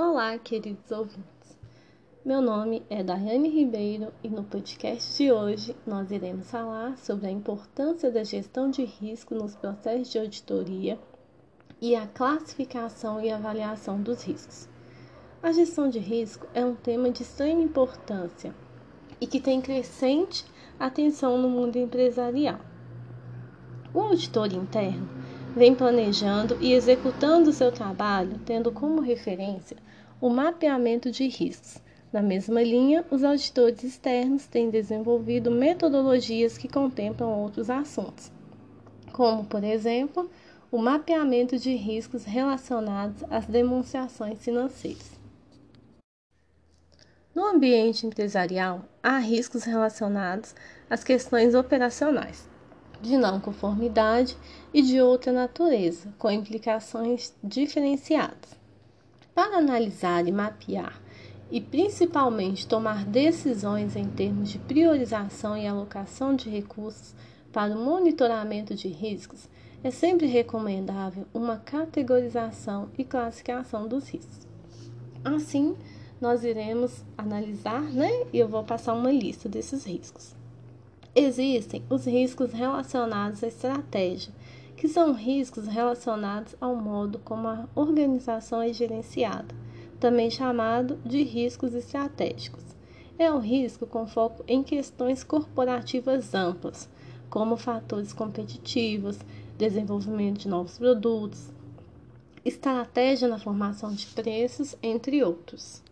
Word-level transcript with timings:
Olá, 0.00 0.38
queridos 0.38 0.92
ouvintes. 0.92 1.58
Meu 2.24 2.40
nome 2.40 2.84
é 2.88 3.02
Daiane 3.02 3.48
Ribeiro 3.48 4.12
e 4.22 4.28
no 4.28 4.44
podcast 4.44 5.16
de 5.16 5.32
hoje 5.32 5.74
nós 5.84 6.12
iremos 6.12 6.48
falar 6.48 6.96
sobre 6.96 7.26
a 7.26 7.30
importância 7.32 8.08
da 8.08 8.22
gestão 8.22 8.70
de 8.70 8.84
risco 8.84 9.34
nos 9.34 9.56
processos 9.56 10.12
de 10.12 10.20
auditoria 10.20 11.00
e 11.80 11.96
a 11.96 12.06
classificação 12.06 13.20
e 13.20 13.28
avaliação 13.28 14.00
dos 14.00 14.22
riscos. 14.22 14.68
A 15.42 15.50
gestão 15.50 15.90
de 15.90 15.98
risco 15.98 16.46
é 16.54 16.64
um 16.64 16.76
tema 16.76 17.10
de 17.10 17.24
extrema 17.24 17.60
importância 17.60 18.54
e 19.20 19.26
que 19.26 19.40
tem 19.40 19.60
crescente 19.60 20.44
atenção 20.78 21.36
no 21.42 21.50
mundo 21.50 21.76
empresarial. 21.76 22.60
O 23.92 23.98
auditor 23.98 24.52
interno 24.52 25.08
vem 25.56 25.74
planejando 25.74 26.56
e 26.60 26.72
executando 26.72 27.52
seu 27.52 27.72
trabalho, 27.72 28.38
tendo 28.46 28.70
como 28.70 29.00
referência 29.00 29.76
o 30.20 30.28
mapeamento 30.28 31.10
de 31.10 31.28
riscos. 31.28 31.78
Na 32.12 32.22
mesma 32.22 32.62
linha, 32.62 33.04
os 33.10 33.22
auditores 33.22 33.84
externos 33.84 34.46
têm 34.46 34.70
desenvolvido 34.70 35.50
metodologias 35.50 36.56
que 36.56 36.66
contemplam 36.66 37.30
outros 37.30 37.68
assuntos, 37.68 38.32
como, 39.12 39.44
por 39.44 39.62
exemplo, 39.62 40.28
o 40.72 40.78
mapeamento 40.78 41.58
de 41.58 41.74
riscos 41.74 42.24
relacionados 42.24 43.22
às 43.30 43.46
demonstrações 43.46 44.38
financeiras. 44.38 45.18
No 47.34 47.44
ambiente 47.44 48.06
empresarial, 48.06 48.84
há 49.02 49.18
riscos 49.18 49.64
relacionados 49.64 50.54
às 50.90 51.04
questões 51.04 51.54
operacionais, 51.54 52.48
de 53.00 53.16
não 53.16 53.38
conformidade 53.38 54.36
e 54.74 54.82
de 54.82 55.00
outra 55.00 55.30
natureza, 55.30 56.12
com 56.18 56.30
implicações 56.30 57.32
diferenciadas. 57.44 58.58
Para 59.38 59.58
analisar 59.58 60.26
e 60.26 60.32
mapear 60.32 61.00
e 61.48 61.60
principalmente 61.60 62.66
tomar 62.66 63.04
decisões 63.04 63.94
em 63.94 64.04
termos 64.08 64.48
de 64.48 64.58
priorização 64.58 65.56
e 65.56 65.64
alocação 65.64 66.34
de 66.34 66.50
recursos 66.50 67.14
para 67.52 67.72
o 67.72 67.78
monitoramento 67.78 68.74
de 68.74 68.88
riscos, 68.88 69.48
é 69.84 69.92
sempre 69.92 70.26
recomendável 70.26 71.24
uma 71.32 71.56
categorização 71.56 72.88
e 72.98 73.04
classificação 73.04 73.86
dos 73.86 74.08
riscos. 74.08 74.40
Assim, 75.24 75.76
nós 76.20 76.42
iremos 76.42 77.04
analisar, 77.16 77.82
né? 77.82 78.10
E 78.32 78.40
eu 78.40 78.48
vou 78.48 78.64
passar 78.64 78.94
uma 78.94 79.12
lista 79.12 79.48
desses 79.48 79.84
riscos. 79.84 80.34
Existem 81.14 81.84
os 81.88 82.06
riscos 82.06 82.52
relacionados 82.52 83.44
à 83.44 83.46
estratégia, 83.46 84.32
que 84.78 84.86
são 84.86 85.12
riscos 85.12 85.66
relacionados 85.66 86.54
ao 86.60 86.76
modo 86.76 87.18
como 87.18 87.48
a 87.48 87.68
organização 87.74 88.62
é 88.62 88.72
gerenciada, 88.72 89.52
também 89.98 90.30
chamado 90.30 90.96
de 91.04 91.24
riscos 91.24 91.74
estratégicos. 91.74 92.62
É 93.18 93.30
o 93.32 93.40
risco 93.40 93.88
com 93.88 94.06
foco 94.06 94.44
em 94.46 94.62
questões 94.62 95.24
corporativas 95.24 96.32
amplas, 96.32 96.88
como 97.28 97.56
fatores 97.56 98.12
competitivos, 98.12 99.18
desenvolvimento 99.58 100.38
de 100.38 100.48
novos 100.48 100.78
produtos, 100.78 101.50
estratégia 102.44 103.26
na 103.26 103.40
formação 103.40 103.92
de 103.92 104.06
preços, 104.06 104.76
entre 104.80 105.24
outros. 105.24 105.82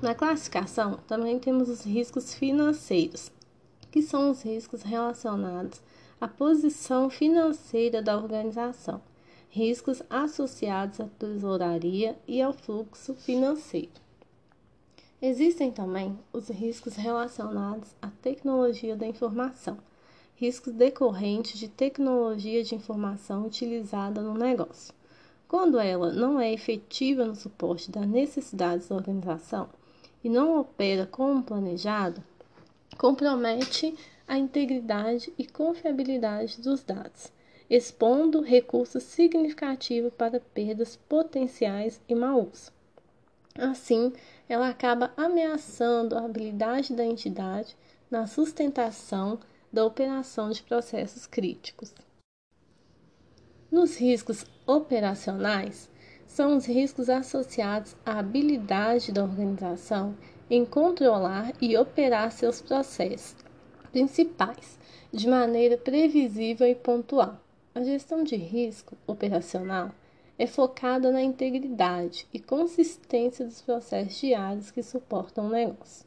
Na 0.00 0.14
classificação, 0.14 1.00
também 1.08 1.40
temos 1.40 1.68
os 1.68 1.82
riscos 1.82 2.32
financeiros, 2.32 3.32
que 3.90 4.00
são 4.00 4.30
os 4.30 4.42
riscos 4.42 4.82
relacionados 4.82 5.82
à 6.20 6.26
posição 6.26 7.08
financeira 7.08 8.02
da 8.02 8.16
organização, 8.16 9.00
riscos 9.48 10.02
associados 10.10 11.00
à 11.00 11.06
tesouraria 11.18 12.18
e 12.26 12.42
ao 12.42 12.52
fluxo 12.52 13.14
financeiro. 13.14 14.08
Existem 15.20 15.70
também 15.70 16.18
os 16.32 16.48
riscos 16.48 16.94
relacionados 16.94 17.94
à 18.00 18.08
tecnologia 18.22 18.96
da 18.96 19.06
informação, 19.06 19.78
riscos 20.36 20.72
decorrentes 20.72 21.58
de 21.58 21.68
tecnologia 21.68 22.62
de 22.62 22.74
informação 22.74 23.44
utilizada 23.44 24.20
no 24.20 24.34
negócio. 24.34 24.94
Quando 25.48 25.80
ela 25.80 26.12
não 26.12 26.38
é 26.38 26.52
efetiva 26.52 27.24
no 27.24 27.34
suporte 27.34 27.90
das 27.90 28.06
necessidades 28.06 28.88
da 28.88 28.94
organização 28.94 29.68
e 30.22 30.28
não 30.28 30.60
opera 30.60 31.06
como 31.06 31.42
planejado, 31.42 32.22
compromete 32.96 33.96
a 34.28 34.36
integridade 34.36 35.32
e 35.38 35.46
confiabilidade 35.46 36.60
dos 36.60 36.84
dados, 36.84 37.32
expondo 37.70 38.42
recursos 38.42 39.02
significativos 39.02 40.12
para 40.12 40.38
perdas 40.38 40.96
potenciais 41.08 41.98
e 42.06 42.14
mau 42.14 42.42
uso. 42.52 42.70
Assim, 43.56 44.12
ela 44.46 44.68
acaba 44.68 45.12
ameaçando 45.16 46.16
a 46.16 46.24
habilidade 46.26 46.94
da 46.94 47.04
entidade 47.04 47.74
na 48.10 48.26
sustentação 48.26 49.40
da 49.72 49.84
operação 49.84 50.50
de 50.50 50.62
processos 50.62 51.26
críticos. 51.26 51.92
Nos 53.70 53.96
riscos 53.96 54.44
operacionais, 54.66 55.90
são 56.26 56.56
os 56.56 56.66
riscos 56.66 57.08
associados 57.08 57.96
à 58.04 58.18
habilidade 58.18 59.10
da 59.10 59.22
organização 59.22 60.14
em 60.50 60.64
controlar 60.64 61.52
e 61.60 61.76
operar 61.76 62.30
seus 62.30 62.60
processos 62.60 63.47
principais 63.92 64.78
de 65.12 65.28
maneira 65.28 65.76
previsível 65.76 66.66
e 66.66 66.74
pontual. 66.74 67.40
A 67.74 67.82
gestão 67.82 68.22
de 68.22 68.36
risco 68.36 68.96
operacional 69.06 69.90
é 70.38 70.46
focada 70.46 71.10
na 71.10 71.22
integridade 71.22 72.26
e 72.32 72.38
consistência 72.38 73.44
dos 73.44 73.60
processos 73.60 74.18
diários 74.18 74.70
que 74.70 74.82
suportam 74.82 75.46
o 75.46 75.50
negócio. 75.50 76.06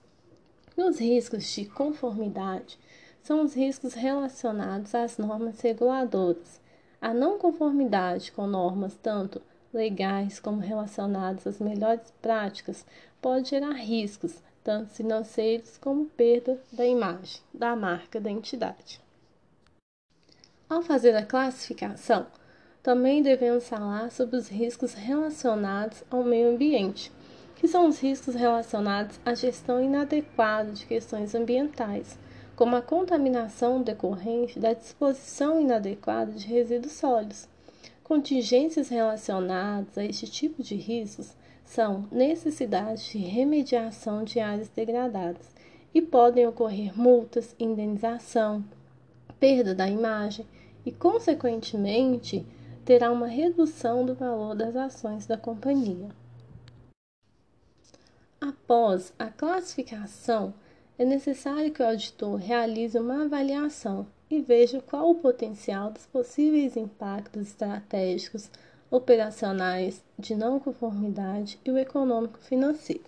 Nos 0.75 0.99
riscos 0.99 1.43
de 1.53 1.65
conformidade, 1.65 2.79
são 3.21 3.43
os 3.43 3.53
riscos 3.53 3.93
relacionados 3.93 4.95
às 4.95 5.17
normas 5.17 5.59
reguladoras. 5.61 6.59
A 6.99 7.13
não 7.13 7.37
conformidade 7.37 8.31
com 8.31 8.47
normas 8.47 8.95
tanto 8.95 9.41
legais 9.73 10.39
como 10.39 10.59
relacionados 10.59 11.45
às 11.45 11.59
melhores 11.59 12.11
práticas 12.21 12.85
pode 13.21 13.49
gerar 13.49 13.73
riscos, 13.73 14.41
tanto 14.63 14.93
financeiros 14.93 15.77
como 15.77 16.05
perda 16.05 16.59
da 16.71 16.85
imagem 16.85 17.41
da 17.53 17.75
marca 17.75 18.19
da 18.19 18.29
entidade. 18.29 19.01
Ao 20.69 20.81
fazer 20.81 21.15
a 21.15 21.25
classificação, 21.25 22.27
também 22.81 23.21
devemos 23.21 23.67
falar 23.67 24.11
sobre 24.11 24.37
os 24.37 24.47
riscos 24.47 24.93
relacionados 24.93 26.03
ao 26.09 26.23
meio 26.23 26.49
ambiente, 26.49 27.11
que 27.55 27.67
são 27.67 27.87
os 27.87 27.99
riscos 27.99 28.33
relacionados 28.33 29.19
à 29.25 29.33
gestão 29.35 29.81
inadequada 29.81 30.71
de 30.71 30.85
questões 30.85 31.35
ambientais, 31.35 32.17
como 32.55 32.75
a 32.75 32.81
contaminação 32.81 33.81
decorrente 33.81 34.59
da 34.59 34.73
disposição 34.73 35.59
inadequada 35.59 36.31
de 36.31 36.47
resíduos 36.47 36.93
sólidos, 36.93 37.47
Contingências 38.11 38.89
relacionadas 38.89 39.97
a 39.97 40.03
este 40.03 40.29
tipo 40.29 40.61
de 40.61 40.75
riscos 40.75 41.33
são 41.71 42.05
necessidades 42.11 43.05
de 43.05 43.17
remediação 43.17 44.25
de 44.25 44.41
áreas 44.41 44.67
degradadas 44.67 45.55
e 45.93 46.01
podem 46.01 46.45
ocorrer 46.45 46.97
multas, 46.99 47.55
indenização, 47.57 48.63
perda 49.39 49.73
da 49.73 49.87
imagem 49.87 50.45
e, 50.85 50.91
consequentemente, 50.91 52.45
terá 52.83 53.09
uma 53.09 53.27
redução 53.27 54.05
do 54.05 54.13
valor 54.13 54.53
das 54.53 54.75
ações 54.75 55.25
da 55.25 55.37
companhia. 55.37 56.09
Após 58.41 59.13
a 59.17 59.27
classificação, 59.27 60.53
é 60.99 61.05
necessário 61.05 61.71
que 61.71 61.81
o 61.81 61.85
auditor 61.85 62.35
realize 62.35 62.99
uma 62.99 63.23
avaliação 63.23 64.05
e 64.29 64.41
veja 64.41 64.81
qual 64.81 65.09
o 65.09 65.15
potencial 65.15 65.89
dos 65.89 66.05
possíveis 66.05 66.75
impactos 66.75 67.47
estratégicos, 67.47 68.49
operacionais, 68.91 70.03
de 70.19 70.35
não 70.35 70.59
conformidade 70.59 71.57
e 71.63 71.71
o 71.71 71.77
econômico 71.77 72.37
financeiro, 72.39 73.05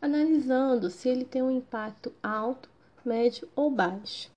analisando 0.00 0.90
se 0.90 1.08
ele 1.08 1.24
tem 1.24 1.40
um 1.40 1.50
impacto 1.50 2.12
alto, 2.20 2.68
médio 3.04 3.48
ou 3.54 3.70
baixo. 3.70 4.30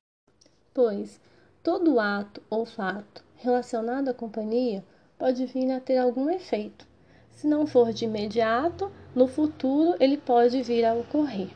Pois 0.73 1.19
todo 1.63 1.99
ato 1.99 2.41
ou 2.49 2.65
fato 2.65 3.23
relacionado 3.37 4.09
à 4.09 4.13
companhia 4.13 4.83
pode 5.17 5.45
vir 5.47 5.71
a 5.71 5.79
ter 5.79 5.97
algum 5.97 6.29
efeito. 6.29 6.87
Se 7.31 7.47
não 7.47 7.65
for 7.65 7.91
de 7.91 8.05
imediato, 8.05 8.91
no 9.13 9.27
futuro 9.27 9.95
ele 9.99 10.17
pode 10.17 10.61
vir 10.61 10.85
a 10.85 10.93
ocorrer. 10.93 11.49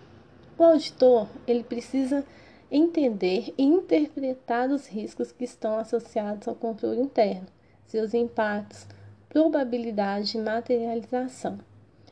O 0.58 0.64
auditor, 0.64 1.28
ele 1.48 1.64
precisa 1.64 2.26
entender 2.72 3.54
e 3.58 3.64
interpretar 3.64 4.70
os 4.70 4.88
riscos 4.88 5.32
que 5.32 5.44
estão 5.44 5.78
associados 5.78 6.48
ao 6.48 6.56
controle 6.56 7.00
interno, 7.00 7.48
seus 7.86 8.14
impactos, 8.14 8.86
probabilidade 9.30 10.32
de 10.32 10.40
materialização. 10.40 11.60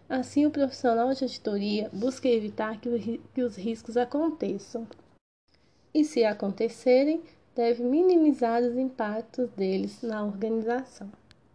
Assim, 0.08 0.46
o 0.46 0.52
profissional 0.52 1.14
de 1.14 1.24
auditoria 1.24 1.90
busca 1.92 2.30
evitar 2.30 2.80
que, 2.80 3.20
que 3.34 3.42
os 3.42 3.58
riscos 3.58 3.98
aconteçam. 3.98 4.88
E, 5.94 6.06
se 6.06 6.24
acontecerem, 6.24 7.22
deve 7.56 7.84
minimizar 7.84 8.62
os 8.62 8.78
impactos 8.78 9.50
deles 9.50 10.02
na 10.04 10.24
organização. 10.24 11.10